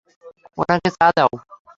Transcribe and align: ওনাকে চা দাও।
ওনাকে 0.57 0.89
চা 0.97 1.07
দাও। 1.17 1.31